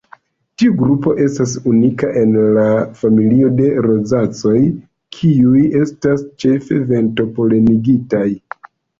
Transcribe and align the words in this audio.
Tiu 0.59 0.75
grupo 0.77 1.11
estas 1.23 1.51
unika 1.71 2.07
en 2.21 2.31
la 2.55 2.63
familio 3.01 3.49
de 3.59 3.67
Rozacoj 3.85 4.53
kiuj 5.17 5.61
estas 5.81 6.23
ĉefe 6.45 6.79
vento-polenigitaj. 6.93 8.25